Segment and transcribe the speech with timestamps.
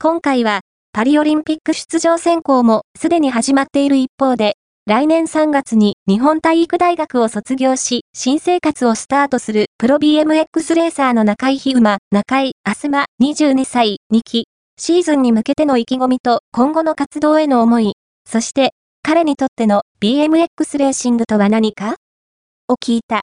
[0.00, 0.60] 今回は、
[0.92, 4.54] パリオリンピック出場選考もすでに始まっている一方で、
[4.86, 14.44] 来年3月に日本体育大学を卒業し、新生活をスタートするプロ BMX レーサーの中井飛馬、中井あすま22歳2期、
[14.78, 17.94] シーズンに向けての意気込みと今後の活動への思い、
[18.24, 21.96] そして彼にとっての BMX レーシングとは何か？
[22.68, 23.16] を聞いた。